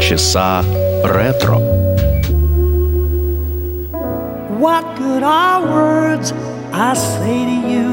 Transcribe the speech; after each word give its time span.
Полчаса 0.00 0.64
ретро. 1.04 1.58
What 4.58 4.84
good 4.96 5.22
are 5.22 5.60
words 5.66 6.32
I 6.72 6.94
say 6.94 7.44
to 7.50 7.56
you? 7.72 7.88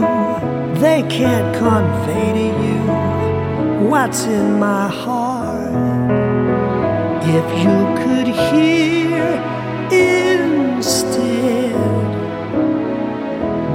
They 0.79 1.01
can't 1.17 1.53
convey 1.57 2.27
to 2.39 2.47
you 2.63 2.79
what's 3.89 4.23
in 4.23 4.57
my 4.59 4.87
heart. 4.87 5.73
If 7.39 7.47
you 7.65 7.79
could 8.01 8.29
hear 8.47 9.25
instead 9.91 11.75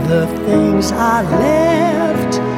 the 0.08 0.24
things 0.46 0.92
I 0.92 1.16
left 1.44 2.51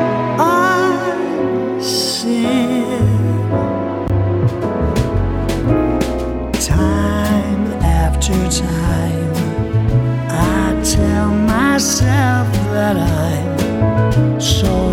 Myself 11.95 12.51
that 12.73 12.97
I'm 12.97 14.41
so 14.41 14.84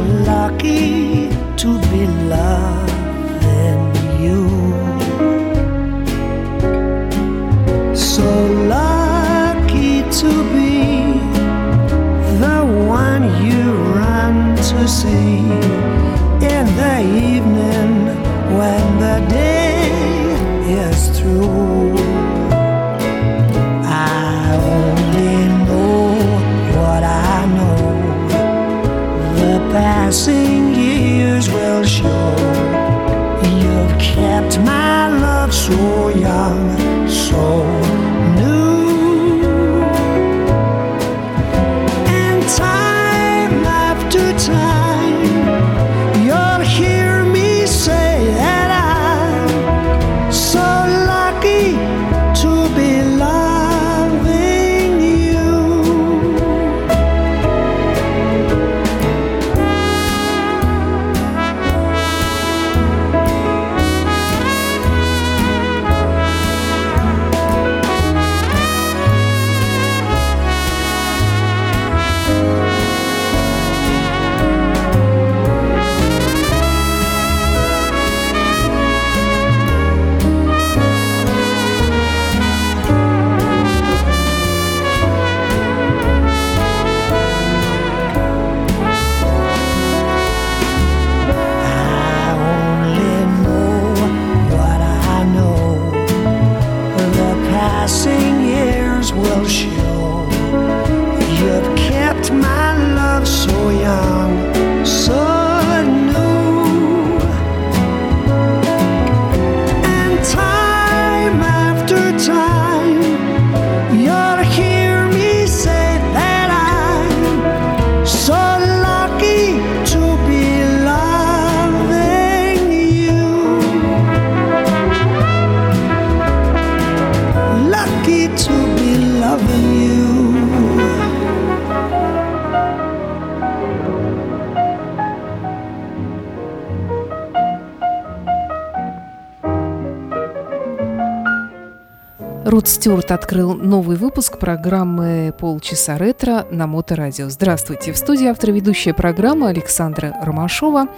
Стюарт 142.82 143.12
открыл 143.12 143.54
новый 143.54 143.96
выпуск 143.96 144.38
программы 144.38 145.32
«Полчаса 145.38 145.98
ретро» 145.98 146.48
на 146.50 146.66
Моторадио. 146.66 147.28
Здравствуйте! 147.28 147.92
В 147.92 147.96
студии 147.96 148.26
автор 148.26 148.50
ведущая 148.50 148.92
программы 148.92 149.48
Александра 149.48 150.16
Ромашова. 150.20 150.88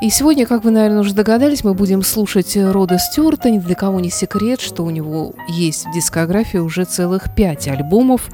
И 0.00 0.10
сегодня, 0.10 0.46
как 0.46 0.62
вы, 0.62 0.70
наверное, 0.70 1.00
уже 1.00 1.12
догадались, 1.12 1.64
мы 1.64 1.74
будем 1.74 2.04
слушать 2.04 2.56
Рода 2.56 3.00
Стюарта. 3.00 3.50
Ни 3.50 3.58
для 3.58 3.74
кого 3.74 3.98
не 3.98 4.10
секрет, 4.10 4.60
что 4.60 4.84
у 4.84 4.90
него 4.90 5.32
есть 5.48 5.86
в 5.86 5.92
дискографии 5.92 6.58
уже 6.58 6.84
целых 6.84 7.34
пять 7.34 7.66
альбомов, 7.66 8.30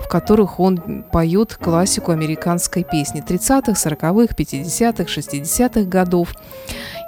в 0.00 0.08
которых 0.08 0.58
он 0.58 1.04
поет 1.12 1.54
классику 1.54 2.10
американской 2.10 2.82
песни 2.82 3.22
30-х, 3.22 3.74
40-х, 3.74 4.34
50-х, 4.34 5.04
60-х 5.04 5.82
годов. 5.82 6.34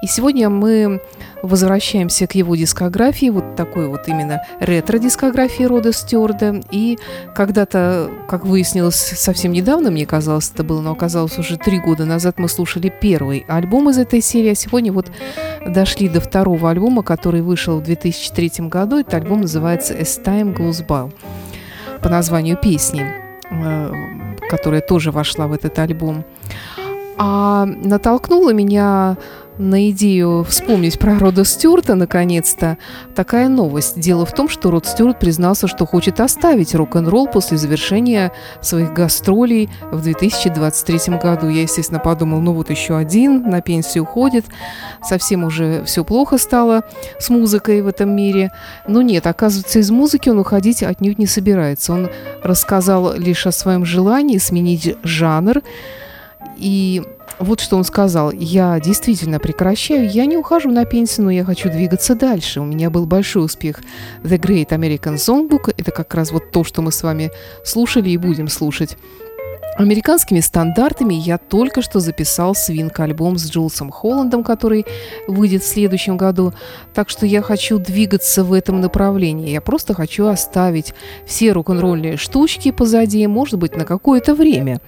И 0.02 0.06
сегодня 0.06 0.48
мы 0.48 1.00
возвращаемся 1.42 2.26
к 2.26 2.34
его 2.34 2.56
дискографии, 2.56 3.28
вот 3.28 3.54
такой 3.54 3.86
вот 3.86 4.08
именно 4.08 4.42
ретро-дискографии 4.58 5.64
Рода 5.64 5.92
Стюарда. 5.92 6.62
И 6.70 6.98
когда-то, 7.34 8.10
как 8.28 8.46
выяснилось 8.46 8.96
совсем 8.96 9.52
недавно, 9.52 9.90
мне 9.90 10.06
казалось, 10.06 10.50
это 10.54 10.64
было, 10.64 10.80
но 10.80 10.92
оказалось 10.92 11.38
уже 11.38 11.58
три 11.58 11.78
года 11.78 12.06
назад, 12.06 12.38
мы 12.38 12.48
слушали 12.48 12.92
первый 13.00 13.44
альбом 13.46 13.90
из 13.90 13.98
этой 13.98 14.22
серии, 14.22 14.50
а 14.50 14.54
сегодня 14.54 14.90
вот 14.92 15.10
дошли 15.66 16.08
до 16.08 16.20
второго 16.20 16.70
альбома, 16.70 17.02
который 17.02 17.42
вышел 17.42 17.80
в 17.80 17.82
2003 17.82 18.68
году. 18.68 18.98
Этот 18.98 19.14
альбом 19.14 19.42
называется 19.42 19.94
«As 19.94 20.22
Time 20.22 20.56
Goes 20.56 20.86
By» 20.86 21.12
по 22.00 22.08
названию 22.08 22.56
песни, 22.56 23.06
э, 23.50 23.92
которая 24.48 24.80
тоже 24.80 25.10
вошла 25.10 25.46
в 25.46 25.52
этот 25.52 25.78
альбом. 25.78 26.24
А 27.18 27.66
натолкнула 27.66 28.54
меня 28.54 29.18
на 29.60 29.90
идею 29.90 30.42
вспомнить 30.48 30.98
про 30.98 31.18
Рода 31.18 31.44
Стюарта, 31.44 31.94
наконец-то, 31.94 32.78
такая 33.14 33.48
новость. 33.48 34.00
Дело 34.00 34.24
в 34.24 34.32
том, 34.32 34.48
что 34.48 34.70
Род 34.70 34.86
Стюарт 34.86 35.20
признался, 35.20 35.68
что 35.68 35.86
хочет 35.86 36.18
оставить 36.20 36.74
рок-н-ролл 36.74 37.28
после 37.28 37.58
завершения 37.58 38.32
своих 38.62 38.94
гастролей 38.94 39.68
в 39.92 40.02
2023 40.02 41.18
году. 41.18 41.48
Я, 41.48 41.62
естественно, 41.62 42.00
подумал, 42.00 42.40
ну 42.40 42.54
вот 42.54 42.70
еще 42.70 42.96
один 42.96 43.50
на 43.50 43.60
пенсию 43.60 44.04
уходит, 44.04 44.46
совсем 45.02 45.44
уже 45.44 45.84
все 45.84 46.04
плохо 46.04 46.38
стало 46.38 46.82
с 47.18 47.28
музыкой 47.28 47.82
в 47.82 47.86
этом 47.86 48.16
мире. 48.16 48.50
Но 48.88 49.02
нет, 49.02 49.26
оказывается, 49.26 49.78
из 49.78 49.90
музыки 49.90 50.30
он 50.30 50.38
уходить 50.38 50.82
отнюдь 50.82 51.18
не 51.18 51.26
собирается. 51.26 51.92
Он 51.92 52.08
рассказал 52.42 53.14
лишь 53.14 53.46
о 53.46 53.52
своем 53.52 53.84
желании 53.84 54.38
сменить 54.38 54.96
жанр, 55.02 55.60
и 56.56 57.02
вот 57.40 57.60
что 57.60 57.76
он 57.76 57.84
сказал. 57.84 58.30
Я 58.32 58.78
действительно 58.80 59.40
прекращаю. 59.40 60.08
Я 60.08 60.26
не 60.26 60.36
ухожу 60.36 60.70
на 60.70 60.84
пенсию, 60.84 61.26
но 61.26 61.30
я 61.30 61.44
хочу 61.44 61.70
двигаться 61.70 62.14
дальше. 62.14 62.60
У 62.60 62.64
меня 62.64 62.90
был 62.90 63.06
большой 63.06 63.44
успех 63.44 63.80
The 64.22 64.38
Great 64.38 64.68
American 64.68 65.14
Songbook. 65.14 65.74
Это 65.76 65.90
как 65.90 66.14
раз 66.14 66.32
вот 66.32 66.50
то, 66.52 66.64
что 66.64 66.82
мы 66.82 66.92
с 66.92 67.02
вами 67.02 67.30
слушали 67.64 68.10
и 68.10 68.16
будем 68.18 68.48
слушать. 68.48 68.96
Американскими 69.78 70.40
стандартами 70.40 71.14
я 71.14 71.38
только 71.38 71.80
что 71.80 72.00
записал 72.00 72.54
свинг-альбом 72.54 73.38
с 73.38 73.50
Джулсом 73.50 73.90
Холландом, 73.90 74.44
который 74.44 74.84
выйдет 75.26 75.62
в 75.62 75.66
следующем 75.66 76.18
году. 76.18 76.52
Так 76.92 77.08
что 77.08 77.24
я 77.24 77.40
хочу 77.40 77.78
двигаться 77.78 78.44
в 78.44 78.52
этом 78.52 78.82
направлении. 78.82 79.48
Я 79.48 79.62
просто 79.62 79.94
хочу 79.94 80.26
оставить 80.26 80.92
все 81.24 81.52
рок-н-ролльные 81.52 82.18
штучки 82.18 82.72
позади, 82.72 83.26
может 83.26 83.58
быть, 83.58 83.74
на 83.74 83.86
какое-то 83.86 84.34
время. 84.34 84.82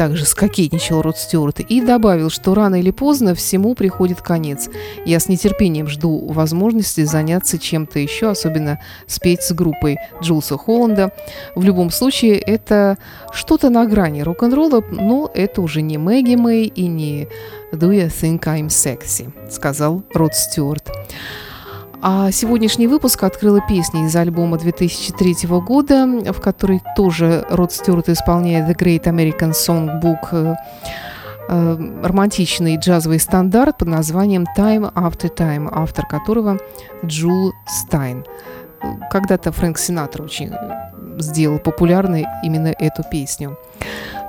Также 0.00 0.24
скокетничал 0.24 1.02
Род 1.02 1.18
Стюарт 1.18 1.60
и 1.60 1.82
добавил, 1.82 2.30
что 2.30 2.54
рано 2.54 2.76
или 2.76 2.90
поздно 2.90 3.34
всему 3.34 3.74
приходит 3.74 4.22
конец. 4.22 4.70
Я 5.04 5.20
с 5.20 5.28
нетерпением 5.28 5.88
жду 5.88 6.26
возможности 6.32 7.04
заняться 7.04 7.58
чем-то 7.58 7.98
еще, 7.98 8.30
особенно 8.30 8.80
спеть 9.06 9.42
с 9.42 9.52
группой 9.52 9.98
Джулса 10.22 10.56
Холланда. 10.56 11.12
В 11.54 11.62
любом 11.64 11.90
случае, 11.90 12.38
это 12.38 12.96
что-то 13.30 13.68
на 13.68 13.84
грани 13.84 14.22
рок-н-ролла, 14.22 14.82
но 14.90 15.30
это 15.34 15.60
уже 15.60 15.82
не 15.82 15.98
Мэгги 15.98 16.36
Мэй 16.36 16.64
и 16.64 16.86
не 16.86 17.28
«Do 17.70 17.90
you 17.90 18.06
think 18.08 18.40
I'm 18.44 18.68
sexy», 18.68 19.30
сказал 19.50 20.02
Род 20.14 20.34
Стюарт. 20.34 20.90
А 22.02 22.30
сегодняшний 22.30 22.86
выпуск 22.86 23.22
открыла 23.24 23.60
песня 23.60 24.06
из 24.06 24.16
альбома 24.16 24.56
2003 24.56 25.48
года, 25.60 26.06
в 26.32 26.40
которой 26.40 26.80
тоже 26.96 27.44
Род 27.50 27.72
Стюарт 27.72 28.08
исполняет 28.08 28.66
The 28.70 28.74
Great 28.74 29.04
American 29.04 29.50
Songbook, 29.50 30.28
э, 30.32 30.54
э, 31.50 32.00
романтичный 32.02 32.78
джазовый 32.78 33.20
стандарт 33.20 33.76
под 33.76 33.88
названием 33.88 34.46
Time 34.56 34.90
After 34.94 35.28
Time, 35.34 35.68
автор 35.70 36.06
которого 36.06 36.58
Джул 37.04 37.52
Стайн. 37.66 38.24
Когда-то 39.10 39.52
Фрэнк 39.52 39.76
Синатра 39.76 40.22
очень 40.22 40.52
сделал 41.18 41.58
популярной 41.58 42.26
именно 42.42 42.68
эту 42.68 43.02
песню. 43.10 43.58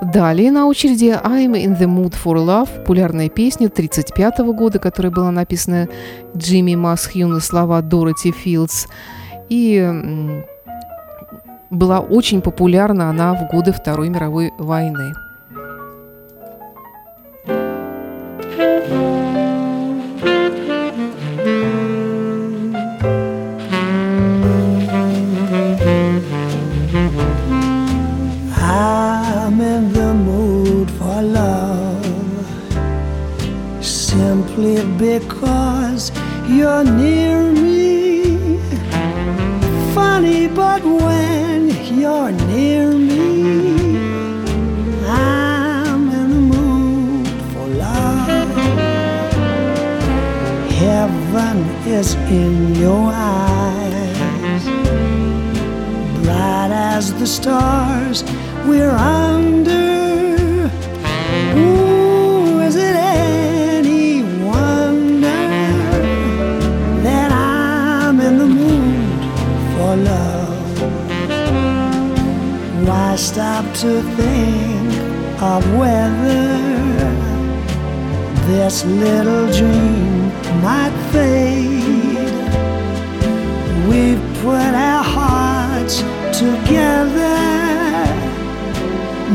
Далее 0.02 0.50
на 0.50 0.66
очереди 0.66 1.16
I'm 1.22 1.52
in 1.52 1.78
the 1.78 1.86
mood 1.86 2.14
for 2.22 2.34
love, 2.34 2.68
популярная 2.78 3.28
песня 3.28 3.68
1935 3.68 4.38
года, 4.52 4.80
которая 4.80 5.12
была 5.12 5.30
написана 5.30 5.88
Джимми 6.36 6.74
Масхью 6.74 7.28
на 7.28 7.38
слова 7.38 7.80
Дороти 7.82 8.32
Филдс. 8.32 8.86
И 9.48 10.42
была 11.70 12.00
очень 12.00 12.42
популярна 12.42 13.10
она 13.10 13.34
в 13.34 13.48
годы 13.48 13.72
Второй 13.72 14.08
мировой 14.08 14.50
войны. 14.58 15.14
Because 35.02 36.12
you're 36.46 36.84
near 36.84 37.50
me. 37.50 38.60
Funny, 39.94 40.46
but 40.46 40.84
when 40.84 41.70
you're 41.98 42.30
near 42.30 42.86
me, 42.92 43.96
I'm 45.08 46.08
in 46.20 46.28
the 46.30 46.42
mood 46.54 47.26
for 47.52 47.66
love. 47.66 48.28
Heaven 50.70 51.58
is 51.98 52.14
in 52.30 52.76
your 52.76 53.10
eyes, 53.12 54.64
bright 56.22 56.70
as 56.70 57.12
the 57.14 57.26
stars 57.26 58.22
we're 58.68 58.90
under. 58.90 60.01
Why 73.12 73.16
stop 73.16 73.64
to 73.74 74.00
think 74.16 75.42
of 75.42 75.62
whether 75.76 76.56
this 78.46 78.86
little 78.86 79.52
dream 79.52 80.28
might 80.62 80.96
fade? 81.12 82.32
We've 83.86 84.24
put 84.40 84.72
our 84.72 85.04
hearts 85.04 85.98
together. 86.38 87.36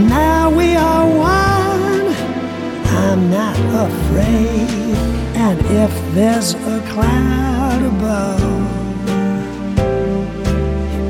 Now 0.10 0.50
we 0.50 0.76
are 0.76 1.08
one. 1.08 2.16
I'm 3.06 3.30
not 3.30 3.60
afraid. 3.86 4.98
And 5.38 5.60
if 5.84 6.16
there's 6.16 6.56
a 6.56 6.84
cloud 6.90 7.84
above, 7.84 8.42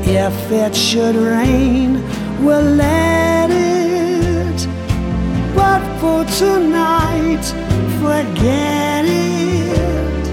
if 0.06 0.52
it 0.52 0.76
should 0.76 1.16
rain, 1.16 2.04
we'll 2.40 2.62
let 2.62 3.50
it. 3.50 4.68
But 5.54 5.82
for 6.00 6.24
tonight, 6.24 7.44
forget 8.02 9.04
it. 9.04 10.28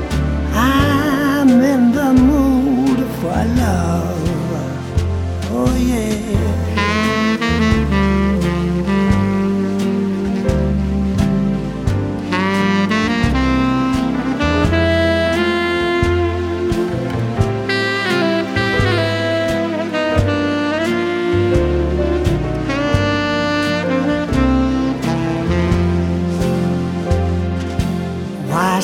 I'm 0.54 1.50
in 1.50 1.92
the 1.92 2.14
mood 2.14 3.00
for 3.20 3.44
love. 3.62 3.95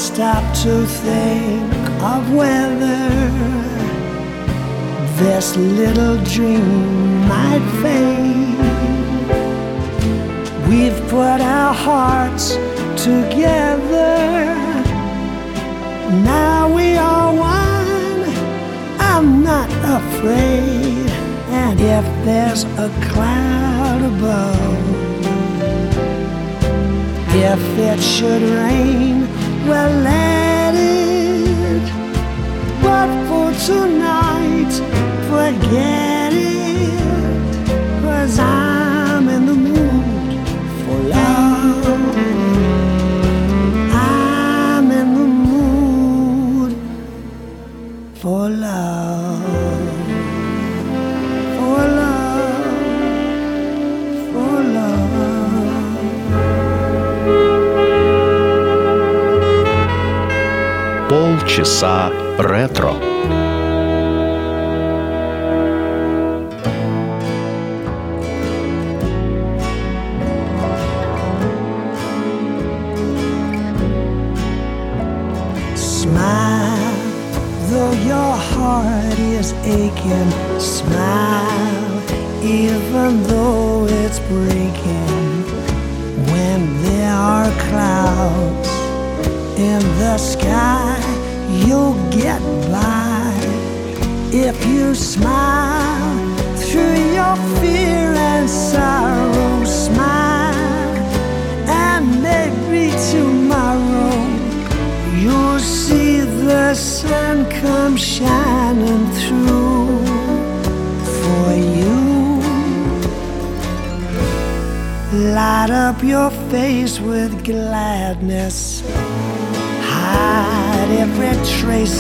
Stop 0.01 0.44
to 0.56 0.83
think 0.88 1.71
of 2.01 2.33
whether 2.33 3.09
this 5.21 5.56
little 5.56 6.18
dream 6.24 7.27
might 7.27 7.63
fade? 7.83 8.57
We've 10.68 11.00
put 11.07 11.39
our 11.39 11.74
hearts 11.74 12.56
together. 12.98 14.56
Now 16.25 16.74
we 16.74 16.98
are 16.98 17.31
one. 17.36 18.24
I'm 19.00 19.44
not 19.44 19.69
afraid. 20.00 21.09
And 21.62 21.80
if 21.80 22.06
there's 22.25 22.63
a 22.63 22.89
cloud 23.09 24.01
above, 24.13 24.81
if 27.36 27.63
it 27.77 28.00
should 28.01 28.42
rain, 28.42 29.40
well, 29.67 29.91
let 30.01 30.73
it. 30.75 31.86
But 32.81 33.09
for 33.27 33.51
tonight, 33.65 34.74
forget 35.29 36.33
it. 36.33 37.53
Cause 38.03 38.39
I'm 38.39 39.29
in 39.29 39.45
the 39.45 39.53
mood 39.53 40.47
for 40.81 40.97
love. 41.17 41.86
I'm 43.93 44.91
in 44.91 45.13
the 45.13 45.27
mood 45.47 46.74
for 48.15 48.50
love. 48.50 49.40
Полчаса 61.62 62.12
ретро. 62.39 63.11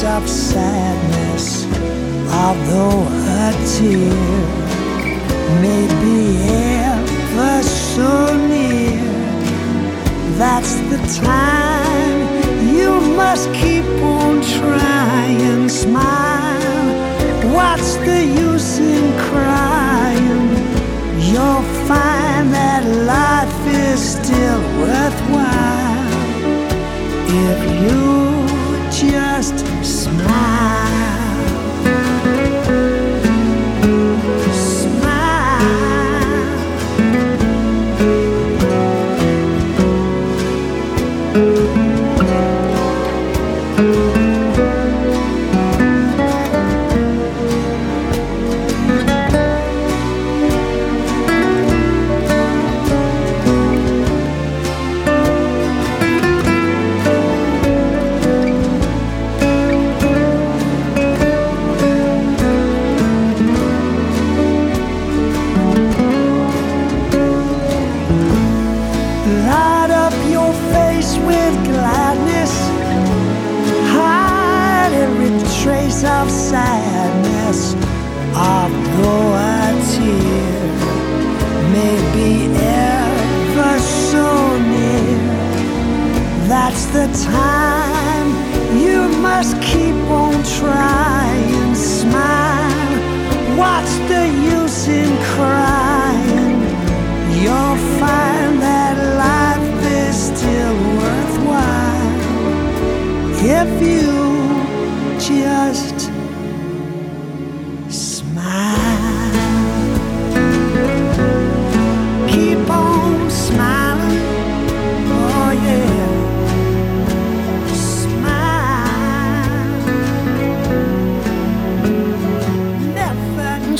Of 0.03 0.27
sadness, 0.27 1.65
although 2.33 3.05
a 3.09 3.51
tear 3.71 4.13
may 5.61 5.85
be 6.01 6.17
ever 6.81 7.61
so 7.61 8.35
near. 8.47 8.99
That's 10.37 10.75
the 10.89 10.97
time 11.23 12.19
you 12.75 12.99
must 13.15 13.53
keep 13.53 13.70
the 86.93 87.07
time 87.23 88.27
you 88.77 89.07
must 89.19 89.55
keep 89.61 89.95
on 90.11 90.33
trying. 90.59 91.73
Smile, 91.73 92.97
what's 93.57 93.95
the 94.09 94.27
use 94.27 94.87
in 94.89 95.15
crying? 95.35 96.59
You'll 97.41 97.79
find 97.97 98.61
that 98.61 98.95
life 99.25 99.85
is 100.03 100.15
still 100.31 100.75
worthwhile 100.99 102.11
if 103.39 103.71
you 103.81 104.11
just 105.17 106.10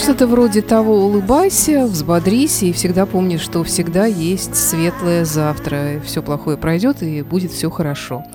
что-то 0.01 0.25
вроде 0.25 0.63
того 0.63 1.05
«улыбайся, 1.05 1.86
взбодрись 1.86 2.63
и 2.63 2.74
всегда 2.74 3.05
помни, 3.05 3.38
что 3.38 3.63
всегда 3.63 4.08
есть 4.08 4.55
светлое 4.55 5.25
завтра. 5.25 6.01
Все 6.03 6.24
плохое 6.24 6.58
пройдет 6.58 7.03
и 7.03 7.22
будет 7.22 7.51
все 7.51 7.70
хорошо». 7.70 8.25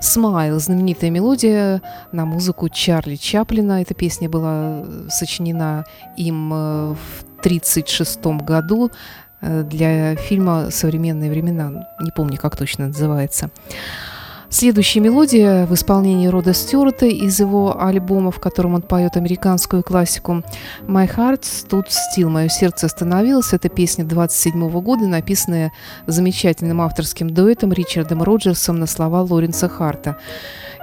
«Смайл»– 0.00 0.58
знаменитая 0.60 1.10
мелодия 1.10 1.82
на 2.12 2.26
музыку 2.26 2.68
Чарли 2.68 3.16
Чаплина. 3.16 3.82
Эта 3.82 3.92
песня 3.92 4.28
была 4.28 4.84
сочинена 5.08 5.84
им 6.16 6.52
э, 6.54 6.94
в 6.94 7.24
1936 7.40 8.24
году 8.44 8.92
э, 9.40 9.64
для 9.64 10.14
фильма 10.14 10.70
«Современные 10.70 11.30
времена». 11.30 11.88
Не 12.00 12.12
помню, 12.12 12.38
как 12.38 12.56
точно 12.56 12.86
называется. 12.86 13.50
Следующая 14.52 14.98
мелодия 14.98 15.64
в 15.64 15.74
исполнении 15.74 16.26
Рода 16.26 16.52
Стюарта 16.52 17.06
из 17.06 17.38
его 17.38 17.80
альбома, 17.80 18.32
в 18.32 18.40
котором 18.40 18.74
он 18.74 18.82
поет 18.82 19.16
американскую 19.16 19.84
классику 19.84 20.42
«My 20.82 21.08
Heart 21.08 21.42
Stood 21.42 21.86
Still» 21.86 22.26
«Мое 22.26 22.48
сердце 22.48 22.86
остановилось». 22.86 23.52
Это 23.52 23.68
песня 23.68 24.04
27 24.04 24.68
года, 24.80 25.06
написанная 25.06 25.72
замечательным 26.08 26.80
авторским 26.80 27.30
дуэтом 27.30 27.72
Ричардом 27.72 28.24
Роджерсом 28.24 28.80
на 28.80 28.88
слова 28.88 29.22
Лоренса 29.22 29.68
Харта. 29.68 30.18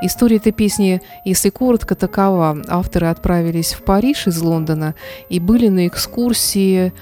История 0.01 0.37
этой 0.37 0.53
песни, 0.53 1.01
если 1.25 1.49
коротко, 1.49 1.95
такова. 1.95 2.57
Авторы 2.69 3.07
отправились 3.07 3.73
в 3.73 3.83
Париж 3.83 4.27
из 4.27 4.39
Лондона 4.39 4.95
и 5.27 5.41
были 5.41 5.67
на 5.67 5.87
экскурсии 5.87 6.93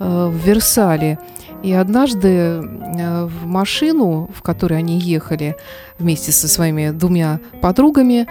э, 0.00 0.26
в 0.26 0.34
Версале– 0.34 1.20
и 1.62 1.72
однажды 1.72 2.28
э, 2.28 3.24
в 3.24 3.46
машину, 3.46 4.30
в 4.34 4.42
которой 4.42 4.78
они 4.78 4.98
ехали 4.98 5.56
вместе 5.98 6.32
со 6.32 6.48
своими 6.48 6.90
двумя 6.90 7.40
подругами, 7.60 8.26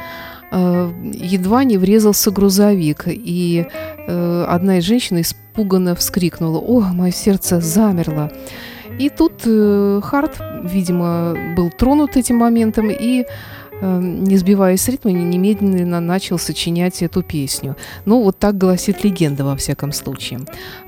э, 0.52 0.92
едва 1.14 1.64
не 1.64 1.78
врезался 1.78 2.32
грузовик, 2.32 3.04
и 3.08 3.68
э, 4.08 4.46
одна 4.48 4.78
из 4.78 4.86
женщин 4.86 5.20
испуганно 5.22 5.96
вскрикнула 5.96 6.60
«О, 6.60 6.82
мое 6.94 7.12
сердце 7.12 7.60
замерло!» 7.60 8.32
И 9.00 9.10
тут 9.10 9.44
Харт, 10.04 10.42
видимо, 10.64 11.36
был 11.56 11.70
тронут 11.70 12.18
этим 12.18 12.38
моментом 12.38 12.90
и 12.90 13.26
не 13.82 14.38
сбиваясь 14.38 14.82
с 14.82 14.88
ритма, 14.88 15.12
немедленно 15.12 16.00
начал 16.00 16.38
сочинять 16.38 17.02
эту 17.02 17.24
песню. 17.24 17.76
Ну, 18.06 18.24
вот 18.24 18.40
так 18.40 18.58
гласит 18.58 19.04
легенда, 19.04 19.44
во 19.44 19.56
всяком 19.56 19.92
случае. 19.92 20.40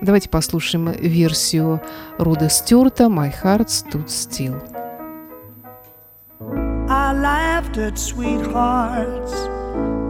Давайте 0.01 0.29
послушаем 0.29 0.91
версию 0.91 1.81
Рода 2.17 2.49
Стюарта 2.49 3.05
«My 3.05 3.31
Heart 3.43 3.67
Stood 3.67 4.07
Still». 4.07 4.61
I 6.91 7.13
laughed 7.13 7.77
at 7.77 7.97
sweethearts 7.99 9.33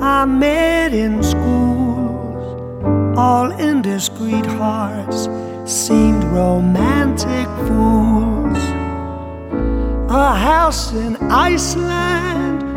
I 0.02 0.24
met 0.26 0.94
in 0.94 1.22
schools. 1.22 2.58
All 3.18 3.52
indiscreet 3.52 4.46
hearts 4.46 5.28
seemed 5.66 6.24
romantic 6.24 7.48
fools. 7.68 8.58
A 10.10 10.34
house 10.34 10.94
in 10.94 11.18
Iceland 11.30 12.29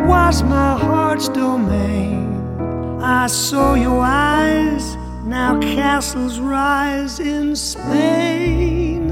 was 0.06 0.42
my 0.42 0.76
heart's 0.78 1.28
domain. 1.28 2.32
I 3.00 3.26
saw 3.26 3.74
your 3.74 4.00
eyes, 4.00 4.96
now 5.24 5.60
castles 5.60 6.38
rise 6.40 7.20
in 7.20 7.56
Spain. 7.56 9.10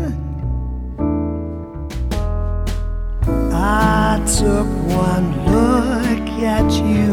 I 3.52 4.22
took 4.38 4.66
one 5.06 5.28
look 5.46 6.28
at 6.42 6.70
you, 6.72 7.12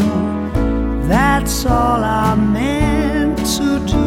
that's 1.07 1.65
all 1.65 2.03
I 2.03 2.35
meant 2.35 3.37
to 3.57 3.79
do. 3.85 4.06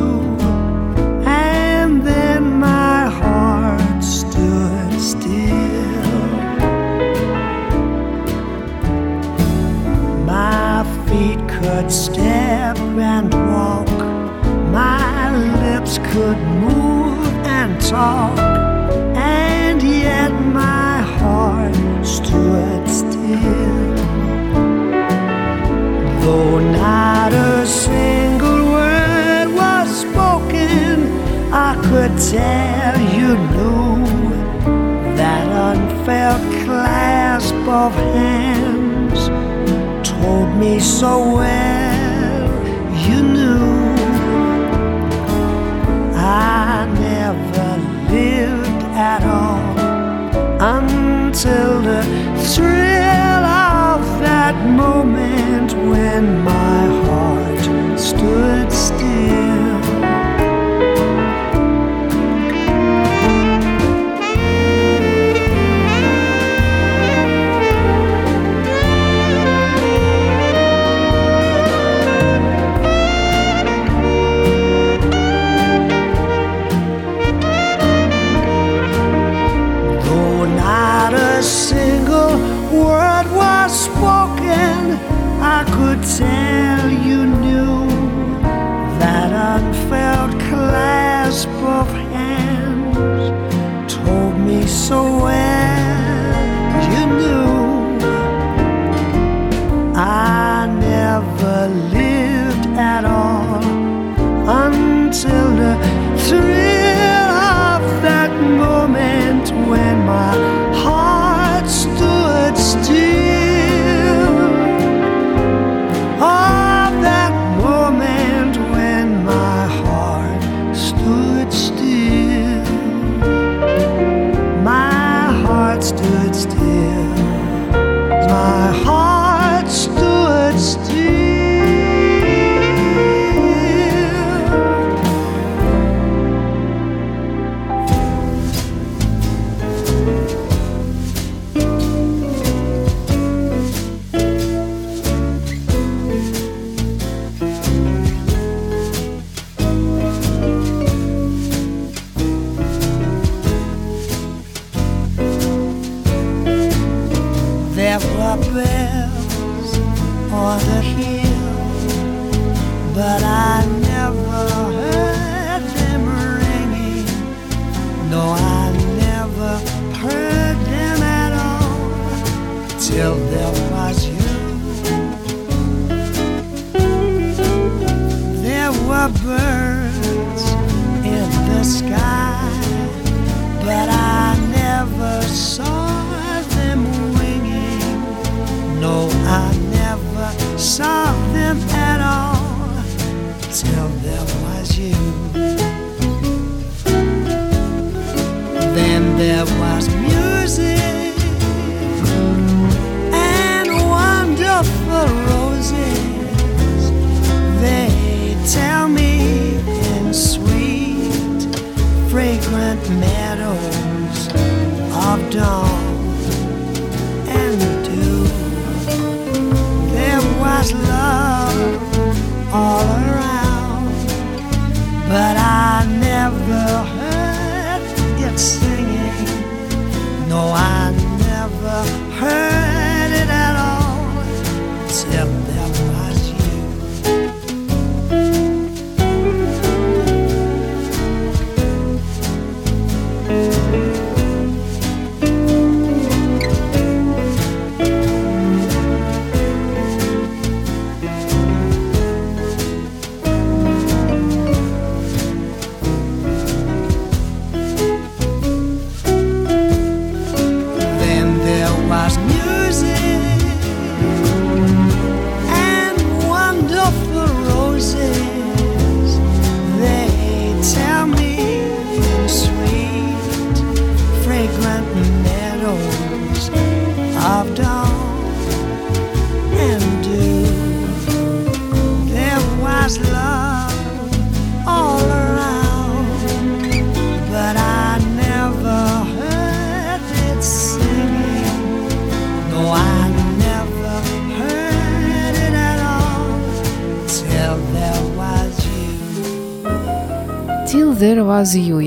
Could 11.60 11.92
step 11.92 12.78
and 12.78 13.34
walk, 13.34 13.88
my 14.72 15.30
lips 15.62 15.98
could 15.98 16.38
move 16.64 17.26
and 17.44 17.78
talk, 17.82 18.38
and 19.14 19.82
yet 19.82 20.32
my 20.62 21.02
heart 21.18 21.74
stood 22.02 22.88
still. 22.88 23.94
Though 26.22 26.60
not 26.60 27.32
a 27.34 27.66
single 27.66 28.64
word 28.76 29.48
was 29.54 29.88
spoken, 30.00 31.12
I 31.52 31.74
could 31.88 32.14
tell 32.36 32.98
you 33.16 33.36
knew 33.52 34.06
that 35.18 35.46
unfelt 35.68 36.42
clasp 36.64 37.54
of 37.68 37.92
hands 37.92 38.59
told 40.20 40.54
me 40.56 40.78
so 40.78 41.34
well 41.34 41.79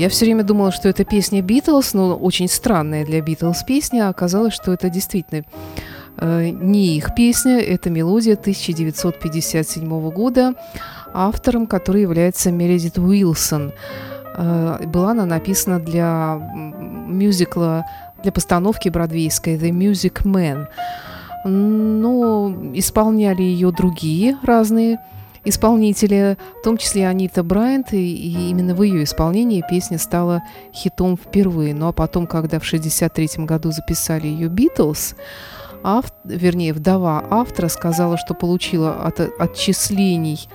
Я 0.04 0.10
все 0.10 0.26
время 0.26 0.44
думала, 0.44 0.70
что 0.70 0.90
это 0.90 1.02
песня 1.06 1.40
Битлз, 1.40 1.94
но 1.94 2.14
очень 2.14 2.46
странная 2.46 3.06
для 3.06 3.22
Битлз 3.22 3.62
песня. 3.62 4.06
а 4.06 4.10
Оказалось, 4.10 4.52
что 4.52 4.70
это 4.70 4.90
действительно 4.90 5.44
э, 6.18 6.50
не 6.50 6.98
их 6.98 7.14
песня, 7.14 7.58
это 7.58 7.88
мелодия 7.88 8.34
1957 8.34 10.10
года, 10.10 10.52
автором 11.14 11.66
которой 11.66 12.02
является 12.02 12.50
Мередит 12.50 12.98
Уилсон. 12.98 13.72
Э, 14.36 14.84
была 14.84 15.12
она 15.12 15.24
написана 15.24 15.80
для 15.80 16.36
мюзикла, 17.08 17.86
для 18.22 18.30
постановки 18.30 18.90
бродвейской 18.90 19.56
«The 19.56 19.70
Music 19.70 20.24
Man». 20.24 20.66
Но 21.46 22.54
исполняли 22.74 23.40
ее 23.40 23.72
другие 23.72 24.36
разные 24.42 24.98
исполнители, 25.44 26.36
в 26.60 26.64
том 26.64 26.76
числе 26.76 27.06
Анита 27.06 27.42
Брайант, 27.42 27.92
и, 27.92 27.98
и 27.98 28.50
именно 28.50 28.74
в 28.74 28.82
ее 28.82 29.04
исполнении 29.04 29.64
песня 29.68 29.98
стала 29.98 30.42
хитом 30.72 31.16
впервые. 31.16 31.74
Ну 31.74 31.88
а 31.88 31.92
потом, 31.92 32.26
когда 32.26 32.58
в 32.58 32.66
1963 32.66 33.44
году 33.44 33.70
записали 33.70 34.26
ее 34.26 34.48
«Битлз», 34.48 35.14
ав, 35.82 36.06
вернее, 36.24 36.72
вдова 36.72 37.24
автора 37.30 37.68
сказала, 37.68 38.16
что 38.16 38.34
получила 38.34 38.94
от, 39.04 39.20
отчислений 39.38 40.48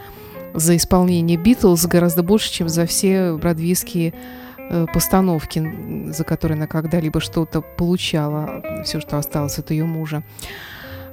за 0.53 0.75
исполнение 0.75 1.37
«Битлз» 1.37 1.85
гораздо 1.85 2.23
больше, 2.23 2.51
чем 2.51 2.67
за 2.67 2.85
все 2.87 3.33
бродвейские 3.33 4.13
э, 4.57 4.85
постановки, 4.91 6.11
за 6.11 6.23
которые 6.23 6.55
она 6.55 6.65
когда-либо 6.65 7.19
что-то 7.19 7.61
получала, 7.61 8.63
все, 8.83 8.99
что 8.99 9.17
осталось 9.17 9.59
от 9.59 9.69
ее 9.69 9.85
мужа. 9.85 10.23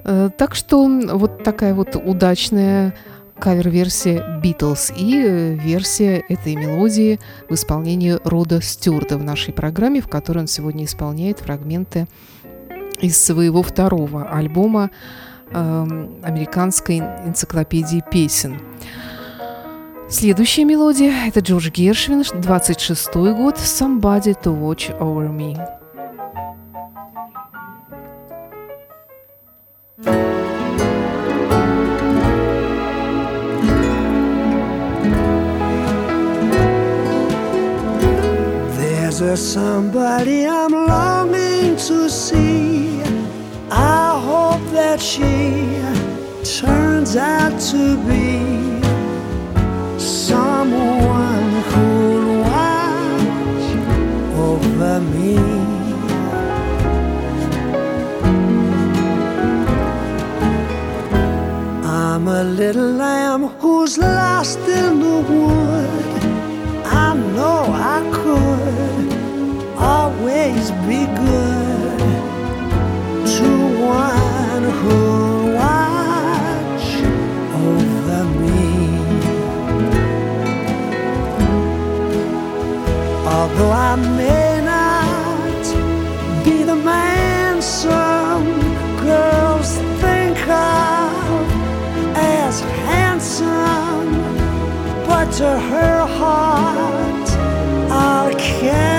Э, 0.04 0.30
так 0.36 0.54
что 0.54 0.88
вот 1.12 1.44
такая 1.44 1.74
вот 1.74 1.96
удачная 1.96 2.94
кавер-версия 3.38 4.40
«Битлз» 4.42 4.92
и 4.96 5.22
э, 5.22 5.55
версия 5.55 6.25
этой 6.29 6.57
мелодии 6.57 7.20
в 7.49 7.55
исполнении 7.55 8.18
Рода 8.25 8.61
Стюарта 8.61 9.18
в 9.18 9.25
нашей 9.25 9.53
программе, 9.53 10.01
в 10.01 10.09
которой 10.09 10.40
он 10.40 10.46
сегодня 10.46 10.85
исполняет 10.85 11.40
фрагменты 11.40 12.09
из 13.01 13.22
своего 13.22 13.62
второго 13.62 14.29
альбома 14.31 14.90
э, 15.51 16.09
американской 16.22 16.99
энциклопедии 16.99 18.03
песен. 18.11 18.61
Следующая 20.09 20.64
мелодия– 20.64 21.12
это 21.27 21.40
Джордж 21.40 21.70
Гершвин, 21.70 22.22
26 22.22 23.14
год, 23.14 23.57
«Somebody 23.57 24.37
to 24.42 24.57
watch 24.57 24.96
over 25.01 25.29
me». 25.29 25.57
There's 39.18 39.29
there 39.29 39.37
somebody 39.37 40.46
I'm 40.46 40.72
longing 40.72 41.76
to 41.88 42.11
see. 42.11 43.00
I 43.70 44.20
hope 44.22 44.61
that 44.72 45.00
she 45.00 45.81
turns 46.61 47.16
out 47.16 47.59
to 47.72 47.96
be 48.05 48.44
someone 49.98 51.50
who'll 51.70 52.42
watch 52.42 53.66
over 54.37 55.00
me. 55.00 55.38
I'm 61.87 62.29
a 62.29 62.44
little 62.44 62.92
lamb 62.92 63.44
who's 63.61 63.96
lost 63.96 64.59
in 64.59 65.00
the 65.00 65.05
Although 83.48 83.70
I 83.70 83.96
may 84.16 84.61
not 84.64 85.64
be 86.44 86.62
the 86.62 86.74
man 86.74 87.62
some 87.62 88.46
girls 89.00 89.76
think 90.02 90.38
of 90.48 91.46
as 92.16 92.61
handsome, 92.88 94.12
but 95.07 95.31
to 95.38 95.59
her 95.70 96.07
heart 96.18 97.29
I'll 97.90 98.35
carry 98.35 98.95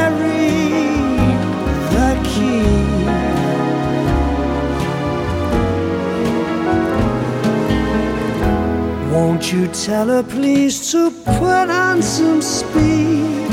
You 9.52 9.66
tell 9.68 10.10
her 10.10 10.24
please 10.24 10.92
to 10.92 11.10
put 11.10 11.70
on 11.70 12.02
some 12.02 12.42
speed? 12.42 13.48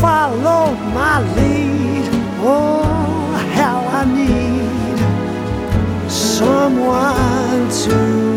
Follow 0.00 0.72
my 0.94 1.20
lead. 1.36 2.08
Oh, 2.42 2.82
how 3.52 3.80
I 3.80 4.06
need 4.06 4.98
someone 6.10 7.68
to 7.84 8.29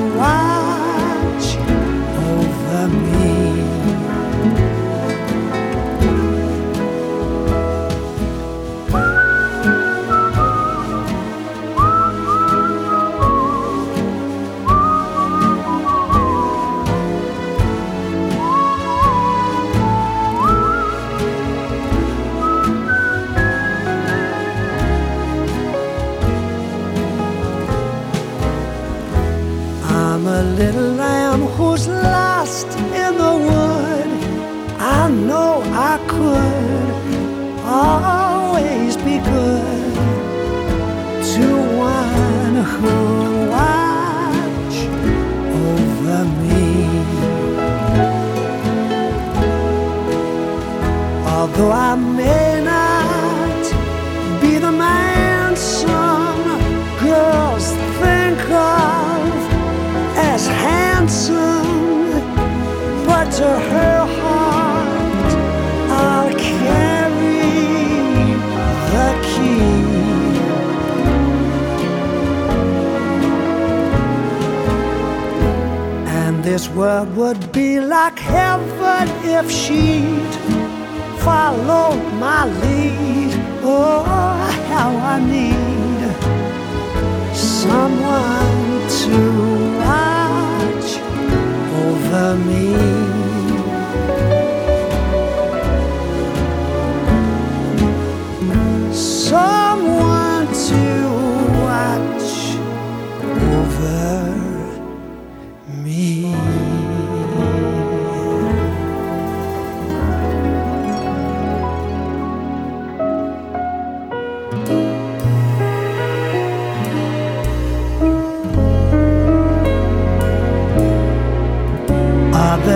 who's 31.84 32.04
lost 32.04 32.68
in 32.78 33.18
the 33.18 33.34
wood. 33.48 34.10
I 34.80 35.10
know 35.10 35.62
I 35.66 35.98
could 36.08 36.90
always 37.66 38.98
be 38.98 39.18
good 39.20 39.96
to 41.34 41.46
one 41.78 42.56
who 42.74 43.50
watch 43.50 44.78
over 45.66 46.26
me. 46.44 46.64
Although 51.28 51.72
I 51.72 51.96
may 51.96 52.53
world 76.76 77.16
would 77.16 77.52
be 77.52 77.80
like 77.80 78.18
heaven 78.18 79.08
if 79.24 79.52
she'd 79.52 80.34
follow 81.24 81.96
my 82.20 82.46
lead. 82.62 83.34
Oh, 83.64 84.04
how 84.70 84.90
I 85.14 85.20
need 85.36 86.10
someone 87.36 88.90
to 89.02 89.20
watch 89.86 90.90
over 91.86 92.36
me. 92.48 92.64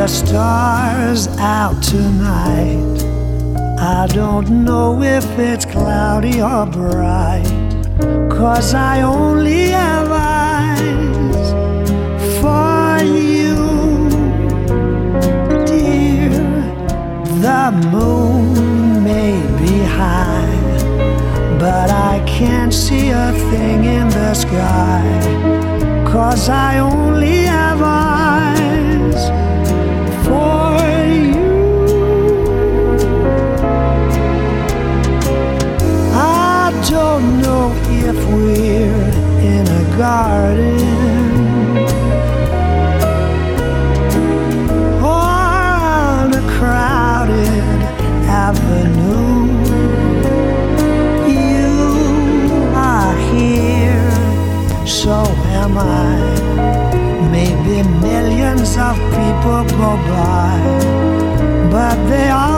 Stars 0.08 1.28
out 1.38 1.82
tonight? 1.84 3.04
I 3.80 4.08
don't 4.08 4.64
know 4.66 5.02
if 5.04 5.26
it's 5.38 5.66
cloudy 5.66 6.42
or 6.42 6.66
bright. 6.66 7.46
Cause 8.30 8.74
I 8.74 9.02
only 9.02 9.70
have 9.70 10.10
eyes 10.12 11.48
for 12.40 13.04
you, 13.04 13.56
dear. 15.66 16.30
The 17.42 17.72
moon 17.92 19.04
may 19.04 19.34
be 19.60 19.84
high, 19.84 21.58
but 21.60 21.90
I 21.90 22.24
can't 22.28 22.74
see 22.74 23.10
a 23.10 23.32
thing 23.50 23.84
in 23.86 24.10
the 24.10 24.34
sky. 24.34 25.04
Cause 26.12 26.50
I 26.50 26.80
only 26.80 27.44
have 27.44 27.82
eyes 27.82 28.18
if 38.10 38.16
we're 38.32 39.10
in 39.54 39.68
a 39.68 39.98
garden 39.98 40.80
or 45.04 45.28
on 46.16 46.34
a 46.34 46.44
crowded 46.56 47.80
avenue. 48.46 49.48
You 51.38 51.68
are 52.74 53.16
here, 53.34 54.10
so 54.88 55.18
am 55.62 55.78
I. 55.78 56.16
Maybe 57.38 57.84
millions 58.08 58.78
of 58.78 58.96
people 59.18 59.62
go 59.82 59.92
by, 60.16 60.56
but 61.70 61.98
they 62.08 62.30
all 62.30 62.57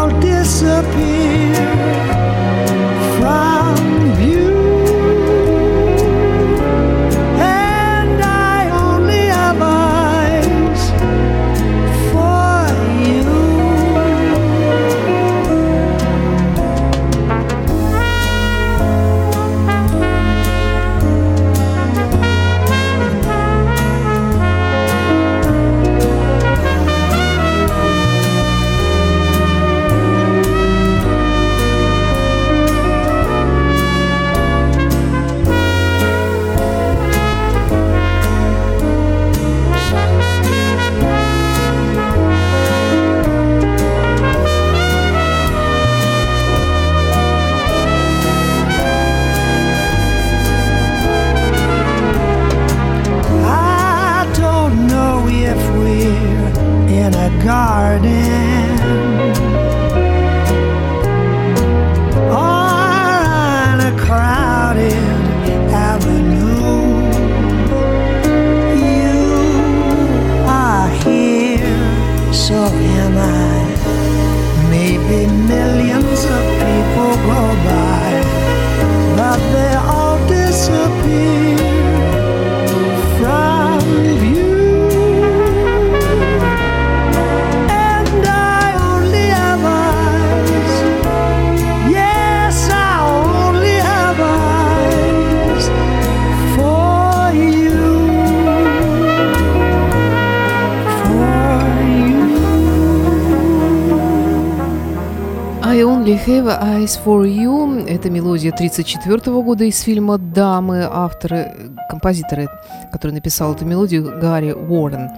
Have 106.26 106.48
Eyes 106.62 107.00
for 107.04 107.26
You– 107.26 107.86
это 107.88 108.10
мелодия 108.10 108.52
1934 108.52 109.42
года 109.42 109.64
из 109.64 109.80
фильма 109.82 110.18
«Дамы», 110.18 110.88
авторы, 110.90 111.72
композиторы, 111.90 112.48
который 112.92 113.12
написал 113.12 113.54
эту 113.54 113.66
мелодию, 113.66 114.04
Гарри 114.20 114.52
Уоррен. 114.52 115.10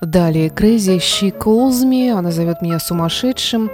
Далее 0.00 0.48
Crazy 0.48 0.98
She 0.98 1.36
Calls 1.36 1.84
Me, 1.84 2.10
она 2.10 2.30
зовет 2.30 2.62
меня 2.62 2.78
сумасшедшим. 2.78 3.70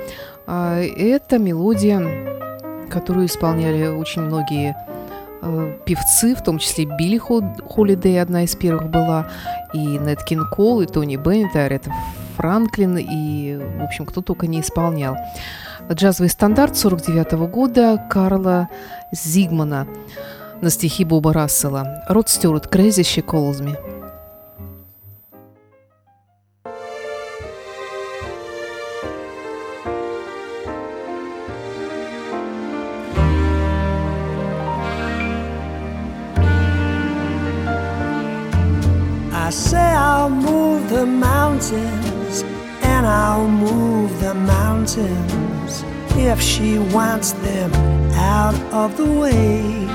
А, 0.46 0.80
Это 0.80 1.38
мелодия, 1.38 2.00
которую 2.90 3.26
исполняли 3.26 3.86
очень 3.86 4.22
многие 4.22 4.74
э, 5.42 5.76
певцы, 5.86 6.34
в 6.34 6.42
том 6.42 6.58
числе 6.58 6.84
Билли 6.84 7.18
Хо- 7.18 7.54
Холидей, 7.66 8.20
одна 8.20 8.42
из 8.44 8.54
первых 8.56 8.88
была, 8.90 9.26
и 9.72 9.98
Нэт 9.98 10.24
Кин 10.24 10.44
Кол, 10.50 10.80
и 10.82 10.86
Тони 10.86 11.16
Беннет, 11.16 11.54
и 11.54 11.58
Арета 11.58 11.92
Франклин, 12.36 12.98
и, 12.98 13.56
в 13.78 13.82
общем, 13.84 14.06
кто 14.06 14.20
только 14.22 14.46
не 14.46 14.60
исполнял. 14.60 15.16
Джазовый 15.94 16.28
стандарт 16.28 16.76
49 16.76 17.32
года 17.50 17.96
Карла 18.10 18.68
Зигмана 19.12 19.86
на 20.60 20.70
стихи 20.70 21.04
Боба 21.04 21.32
Рассела. 21.32 22.04
Род 22.08 22.28
Стюарт 22.28 22.66
«Crazy 22.66 23.02
She 23.02 23.24
Calls 23.24 23.62
Me». 23.62 23.76
I 39.32 39.50
say 39.50 39.78
I'll 39.78 40.28
move 40.28 40.90
the 40.90 41.06
mountains, 41.06 42.17
I'll 43.06 43.48
move 43.48 44.20
the 44.20 44.34
mountains 44.34 45.84
if 46.16 46.40
she 46.40 46.78
wants 46.78 47.32
them 47.32 47.72
out 48.14 48.56
of 48.72 48.96
the 48.96 49.10
way. 49.22 49.86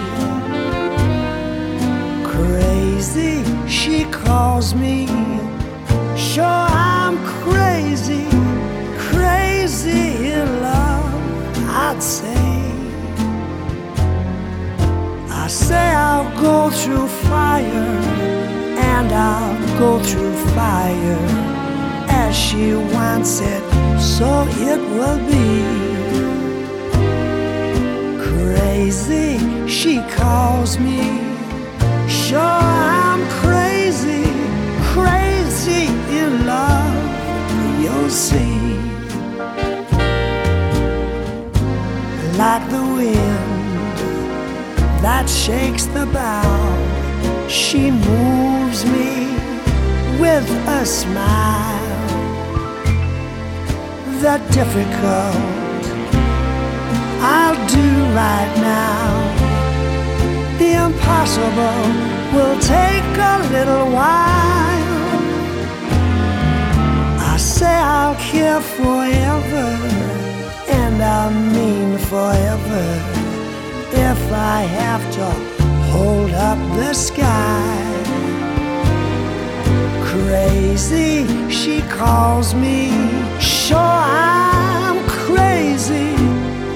Crazy, 2.24 3.44
she 3.68 4.06
calls 4.06 4.74
me. 4.74 5.08
Sure, 6.16 6.44
I'm 6.46 7.18
crazy, 7.44 8.26
crazy 8.98 10.32
in 10.32 10.62
love, 10.62 11.14
I'd 11.86 12.02
say. 12.02 12.54
I 15.30 15.48
say 15.48 15.90
I'll 15.94 16.32
go 16.42 16.70
through 16.70 17.08
fire 17.28 17.90
and 18.92 19.12
I'll 19.12 19.80
go 19.80 20.00
through 20.00 20.34
fire 20.56 21.53
as 22.34 22.40
she 22.40 22.74
wants 22.74 23.42
it, 23.42 23.64
so 24.00 24.46
it 24.70 24.82
will 24.96 25.20
be. 25.34 25.50
Crazy, 28.30 29.38
she 29.68 30.02
calls 30.18 30.80
me. 30.80 31.02
Sure, 32.08 32.60
I'm 33.10 33.22
crazy, 33.42 34.26
crazy 34.94 35.86
in 36.20 36.32
love. 36.48 37.02
You'll 37.82 38.10
see. 38.10 38.80
Like 42.42 42.66
the 42.76 42.84
wind 42.98 43.96
that 45.06 45.26
shakes 45.28 45.86
the 45.98 46.06
bough. 46.16 47.48
She 47.48 47.92
moves 47.92 48.86
me 48.86 49.12
with 50.20 50.48
a 50.80 50.86
smile. 50.86 51.83
The 54.24 54.38
difficult 54.52 55.84
I'll 57.20 57.60
do 57.68 57.90
right 58.16 58.54
now. 58.56 59.10
The 60.58 60.86
impossible 60.86 61.84
will 62.34 62.58
take 62.62 63.18
a 63.34 63.38
little 63.52 63.92
while. 63.92 65.20
I 67.20 67.36
say 67.36 67.76
I'll 67.76 68.16
care 68.16 68.62
forever, 68.62 69.68
and 70.70 71.04
I 71.04 71.30
mean 71.56 71.98
forever 71.98 72.86
if 73.92 74.32
I 74.32 74.62
have 74.62 75.04
to 75.18 75.26
hold 75.92 76.32
up 76.32 76.60
the 76.78 76.94
sky. 76.94 77.76
Crazy, 80.06 81.28
she 81.50 81.82
calls 81.82 82.56
me. 82.56 83.23
Sure, 83.74 83.80
I'm 83.80 85.04
crazy, 85.08 86.14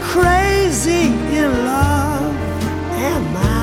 crazy 0.01 1.13
in 1.37 1.51
love. 1.63 2.35
Am 2.91 3.37
I? 3.37 3.56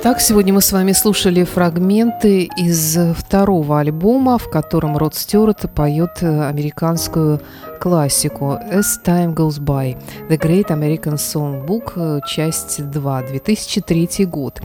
Так, 0.00 0.20
сегодня 0.20 0.52
мы 0.54 0.60
с 0.60 0.70
вами 0.70 0.92
слушали 0.92 1.42
фрагменты 1.42 2.48
из 2.56 2.96
второго 3.16 3.80
альбома, 3.80 4.38
в 4.38 4.48
котором 4.48 4.96
Род 4.96 5.16
Стюарт 5.16 5.68
поет 5.74 6.18
э, 6.20 6.48
американскую 6.48 7.40
классику 7.78 8.58
«As 8.70 9.02
Time 9.04 9.34
Goes 9.34 9.60
By»– 9.60 9.96
«The 10.28 10.38
Great 10.38 10.66
American 10.68 11.14
Songbook», 11.14 11.92
э, 11.96 12.20
часть 12.26 12.90
2, 12.90 13.22
2003 13.22 14.26
год. 14.26 14.60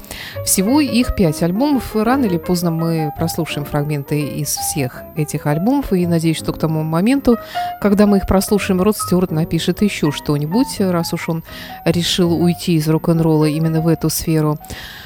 Всего 0.46 0.82
их 0.82 1.16
пять 1.16 1.42
альбомов. 1.44 1.96
Рано 1.96 2.26
или 2.26 2.38
поздно 2.38 2.72
мы 2.72 3.14
прослушаем 3.18 3.66
фрагменты 3.66 4.20
из 4.20 4.50
всех 4.50 5.04
этих 5.16 5.46
альбомов, 5.46 5.94
и 5.94 6.08
надеюсь, 6.08 6.38
что 6.38 6.52
к 6.54 6.58
тому 6.58 6.84
моменту, 6.84 7.38
когда 7.82 8.08
мы 8.08 8.18
их 8.18 8.28
прослушаем, 8.28 8.82
Род 8.82 8.98
Стюарт 8.98 9.32
напишет 9.32 9.82
еще 9.82 10.12
что-нибудь, 10.12 10.80
раз 10.80 11.14
уж 11.14 11.30
он 11.30 11.44
решил 11.86 12.34
уйти 12.34 12.76
из 12.76 12.88
рок-н-ролла 12.90 13.46
именно 13.46 13.82
в 13.82 13.88
эту 13.88 14.10
сферу. 14.10 14.58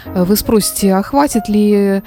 Вы 0.06 0.36
спросите, 0.36 0.93
а 0.93 1.04
хватит 1.04 1.50
ли 1.50 2.02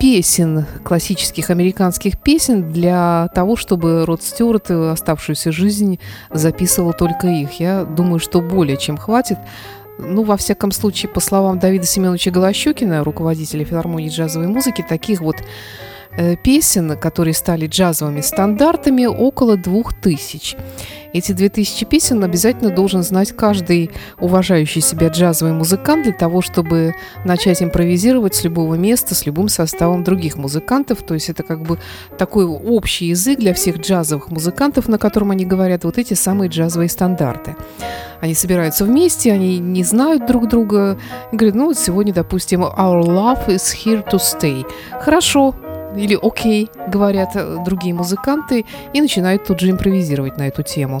песен, 0.00 0.64
классических 0.82 1.50
американских 1.50 2.18
песен 2.18 2.72
для 2.72 3.28
того, 3.34 3.54
чтобы 3.54 4.06
Род 4.06 4.22
Стюарт 4.22 4.70
оставшуюся 4.70 5.52
жизнь 5.52 5.98
записывал 6.30 6.94
только 6.94 7.28
их. 7.28 7.60
Я 7.60 7.84
думаю, 7.84 8.18
что 8.18 8.40
более 8.40 8.78
чем 8.78 8.96
хватит. 8.96 9.38
Ну, 9.98 10.22
во 10.22 10.38
всяком 10.38 10.72
случае, 10.72 11.10
по 11.10 11.20
словам 11.20 11.58
Давида 11.58 11.84
Семеновича 11.84 12.30
Голощекина, 12.30 13.04
руководителя 13.04 13.66
филармонии 13.66 14.08
джазовой 14.08 14.48
музыки, 14.48 14.82
таких 14.88 15.20
вот 15.20 15.36
э, 15.36 15.44
песен, 16.42 16.96
которые 16.96 17.34
стали 17.34 17.66
джазовыми 17.66 18.20
стандартами, 18.20 19.06
около 19.06 19.56
двух 19.56 19.94
тысяч. 19.94 20.56
Эти 21.12 21.32
две 21.32 21.48
тысячи 21.48 21.84
песен 21.84 22.22
обязательно 22.22 22.70
должен 22.70 23.02
знать 23.02 23.32
каждый 23.32 23.90
уважающий 24.20 24.80
себя 24.80 25.08
джазовый 25.08 25.52
музыкант 25.52 26.04
для 26.04 26.12
того, 26.12 26.40
чтобы 26.40 26.94
начать 27.24 27.62
импровизировать 27.62 28.36
с 28.36 28.44
любого 28.44 28.76
места, 28.76 29.16
с 29.16 29.26
любым 29.26 29.48
составом 29.48 30.04
других 30.04 30.36
музыкантов. 30.36 31.02
То 31.02 31.14
есть 31.14 31.28
это 31.28 31.42
как 31.42 31.62
бы 31.62 31.78
такой 32.16 32.44
общий 32.44 33.06
язык 33.06 33.40
для 33.40 33.54
всех 33.54 33.78
джазовых 33.78 34.30
музыкантов, 34.30 34.88
на 34.88 34.98
котором 34.98 35.32
они 35.32 35.44
говорят 35.44 35.82
вот 35.82 35.98
эти 35.98 36.14
самые 36.14 36.48
джазовые 36.48 36.88
стандарты. 36.88 37.56
Они 38.20 38.34
собираются 38.34 38.84
вместе, 38.84 39.32
они 39.32 39.58
не 39.58 39.82
знают 39.82 40.26
друг 40.26 40.48
друга. 40.48 40.96
И 41.32 41.36
говорят, 41.36 41.56
ну 41.56 41.66
вот 41.66 41.78
сегодня, 41.78 42.12
допустим, 42.12 42.62
«Our 42.62 43.02
love 43.02 43.48
is 43.48 43.74
here 43.84 44.08
to 44.10 44.18
stay». 44.18 44.64
Хорошо, 45.00 45.56
или 45.96 46.18
«окей», 46.20 46.70
говорят 46.88 47.30
э, 47.34 47.56
другие 47.64 47.94
музыканты, 47.94 48.64
и 48.92 49.00
начинают 49.00 49.44
тут 49.44 49.60
же 49.60 49.70
импровизировать 49.70 50.36
на 50.36 50.48
эту 50.48 50.62
тему. 50.62 51.00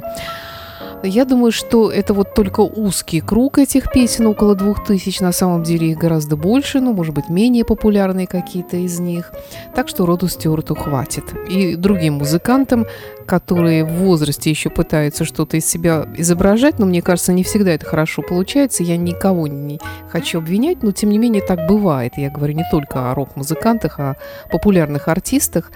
Я 1.02 1.24
думаю, 1.24 1.50
что 1.50 1.90
это 1.90 2.12
вот 2.12 2.34
только 2.34 2.60
узкий 2.60 3.20
круг 3.20 3.58
этих 3.58 3.90
песен, 3.90 4.26
около 4.26 4.54
двух 4.54 4.84
тысяч. 4.84 5.20
На 5.20 5.32
самом 5.32 5.62
деле 5.62 5.90
их 5.90 5.98
гораздо 5.98 6.36
больше, 6.36 6.80
ну, 6.80 6.92
может 6.92 7.14
быть, 7.14 7.30
менее 7.30 7.64
популярные 7.64 8.26
какие-то 8.26 8.76
из 8.76 9.00
них. 9.00 9.32
Так 9.74 9.88
что 9.88 10.04
Роду 10.04 10.28
Стюарту 10.28 10.74
хватит. 10.74 11.24
И 11.48 11.74
другим 11.74 12.14
музыкантам, 12.14 12.86
которые 13.26 13.84
в 13.84 13.92
возрасте 13.92 14.50
еще 14.50 14.68
пытаются 14.68 15.24
что-то 15.24 15.56
из 15.56 15.66
себя 15.66 16.06
изображать, 16.16 16.78
но 16.78 16.84
мне 16.84 17.00
кажется, 17.00 17.32
не 17.32 17.44
всегда 17.44 17.70
это 17.72 17.86
хорошо 17.86 18.20
получается. 18.20 18.82
Я 18.82 18.98
никого 18.98 19.46
не 19.46 19.80
хочу 20.10 20.38
обвинять, 20.38 20.82
но 20.82 20.92
тем 20.92 21.10
не 21.10 21.18
менее 21.18 21.42
так 21.42 21.66
бывает. 21.66 22.14
Я 22.18 22.30
говорю 22.30 22.54
не 22.54 22.64
только 22.70 23.10
о 23.10 23.14
рок-музыкантах, 23.14 23.98
а 24.00 24.16
о 24.44 24.48
популярных 24.50 25.08
артистах, 25.08 25.72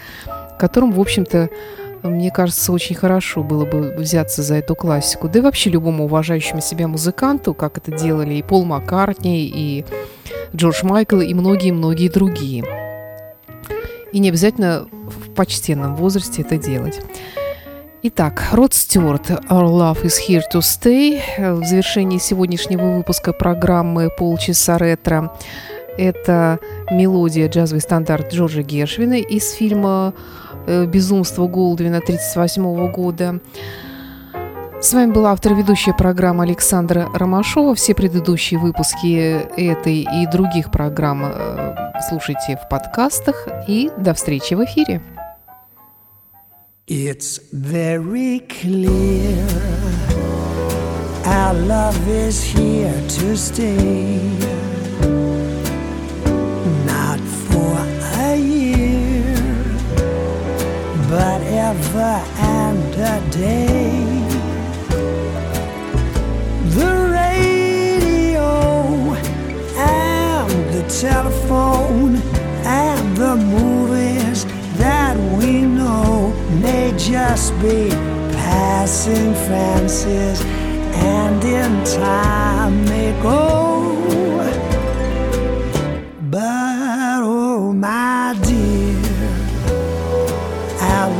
которым, 0.58 0.92
в 0.92 1.00
общем-то, 1.00 1.48
мне 2.08 2.30
кажется, 2.30 2.72
очень 2.72 2.94
хорошо 2.94 3.42
было 3.42 3.64
бы 3.64 3.94
взяться 3.96 4.42
за 4.42 4.56
эту 4.56 4.76
классику. 4.76 5.28
Да 5.28 5.38
и 5.38 5.42
вообще 5.42 5.70
любому 5.70 6.04
уважающему 6.04 6.60
себя 6.60 6.86
музыканту, 6.86 7.54
как 7.54 7.78
это 7.78 7.92
делали 7.92 8.34
и 8.34 8.42
Пол 8.42 8.64
Маккартни, 8.64 9.46
и 9.46 9.84
Джордж 10.54 10.84
Майкл, 10.84 11.20
и 11.20 11.32
многие-многие 11.32 12.08
другие. 12.08 12.64
И 14.12 14.18
не 14.18 14.28
обязательно 14.28 14.86
в 14.92 15.30
почтенном 15.34 15.96
возрасте 15.96 16.42
это 16.42 16.58
делать. 16.58 17.00
Итак, 18.02 18.48
Род 18.52 18.74
Стюарт, 18.74 19.30
Our 19.30 19.46
Love 19.48 20.02
is 20.02 20.16
Here 20.28 20.42
to 20.52 20.60
Stay. 20.60 21.20
В 21.38 21.64
завершении 21.64 22.18
сегодняшнего 22.18 22.96
выпуска 22.96 23.32
программы 23.32 24.10
«Полчаса 24.10 24.76
ретро» 24.76 25.32
это 25.96 26.58
мелодия 26.90 27.48
джазовый 27.48 27.80
стандарт 27.80 28.32
Джорджа 28.32 28.62
Гершвина 28.62 29.20
из 29.20 29.52
фильма 29.52 30.12
Э, 30.66 30.86
«Безумство 30.86 31.46
Голдвина» 31.46 31.98
1938 31.98 32.90
года. 32.90 33.40
С 34.80 34.92
вами 34.92 35.12
была 35.12 35.32
автор 35.32 35.54
ведущая 35.54 35.94
программа 35.94 36.44
Александра 36.44 37.08
Ромашова. 37.14 37.74
Все 37.74 37.94
предыдущие 37.94 38.60
выпуски 38.60 39.16
этой 39.56 40.00
и 40.00 40.26
других 40.26 40.70
программ 40.70 41.22
э, 41.24 41.74
слушайте 42.08 42.58
в 42.62 42.68
подкастах. 42.68 43.48
И 43.68 43.90
до 43.96 44.14
встречи 44.14 44.54
в 44.54 44.64
эфире. 44.64 45.00
It's 46.86 47.40
very 47.50 48.40
clear 48.40 49.42
our 51.24 51.54
love 51.54 52.08
is 52.08 52.42
here 52.42 52.92
to 53.08 53.36
stay. 53.36 54.53
But 61.74 61.94
ever 61.94 62.24
and 62.38 62.94
a 62.94 63.30
day. 63.30 64.04
The 66.78 66.92
radio 67.20 68.52
and 69.76 70.50
the 70.74 70.84
telephone 70.88 72.16
and 72.64 73.16
the 73.16 73.36
movies 73.36 74.44
that 74.78 75.16
we 75.38 75.62
know 75.62 76.32
may 76.60 76.92
just 76.96 77.52
be 77.60 77.90
passing 78.44 79.34
fancies 79.48 80.40
and 80.94 81.42
in 81.44 81.84
time 81.84 82.84
may 82.86 83.12
go. 83.22 83.64
But 86.30 87.20
oh, 87.22 87.72
my 87.72 88.36
dear, 88.42 88.63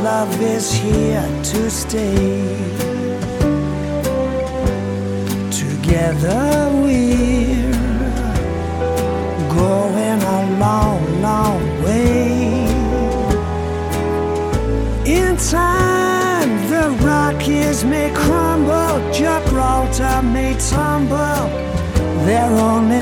love 0.05 0.39
is 0.39 0.71
here 0.71 1.27
to 1.41 1.61
stay. 1.67 2.45
Together 5.49 6.69
we're 6.83 7.71
going 9.61 10.19
a 10.37 10.41
long, 10.63 11.01
long 11.27 11.61
way. 11.83 12.67
In 15.17 15.37
time, 15.37 16.51
the 16.69 16.85
Rockies 17.03 17.83
may 17.83 18.11
crumble, 18.13 18.97
Gibraltar 19.11 20.21
may 20.21 20.53
tumble. 20.69 21.49
They're 22.25 22.57
only 22.71 23.01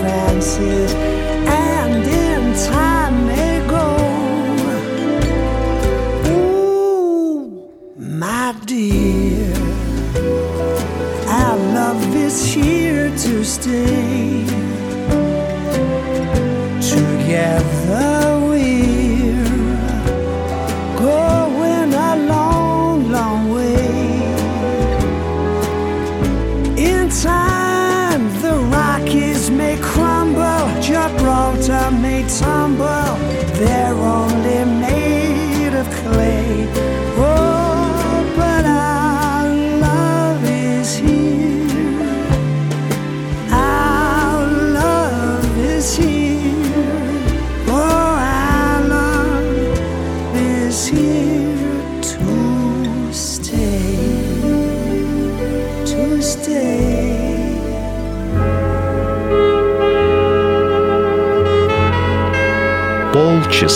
Francis 0.00 1.29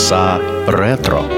Полчаса 0.05 0.39
ретро. 0.67 1.34